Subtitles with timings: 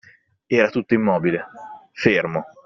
[0.49, 1.45] Era tutto immobile,
[1.91, 2.43] fermo.